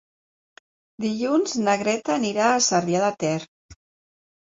[1.05, 3.39] Dilluns na Greta anirà a Cervià de Ter.